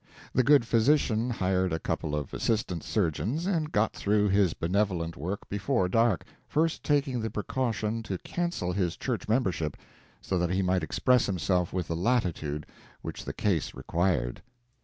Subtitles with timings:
[0.33, 5.47] The good physician hired a couple of assistant surgeons and got through his benevolent work
[5.47, 9.77] before dark, first taking the precaution to cancel his church membership,
[10.19, 12.65] so that he might express himself with the latitude
[13.03, 14.41] which the case required.